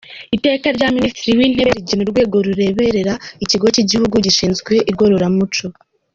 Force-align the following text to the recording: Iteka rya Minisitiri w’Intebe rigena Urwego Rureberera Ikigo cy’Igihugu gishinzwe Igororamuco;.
Iteka 0.35 0.67
rya 0.75 0.87
Minisitiri 0.95 1.37
w’Intebe 1.39 1.71
rigena 1.77 2.01
Urwego 2.05 2.35
Rureberera 2.45 3.13
Ikigo 3.43 3.65
cy’Igihugu 3.73 4.15
gishinzwe 4.25 4.73
Igororamuco;. 4.91 5.65